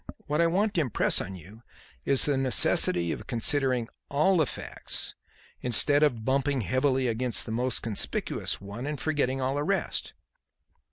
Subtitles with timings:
[0.25, 1.61] What I want to impress on you
[2.05, 5.13] is the necessity of considering all the facts
[5.61, 10.13] instead of bumping heavily against the most conspicuous one and forgetting all the rest.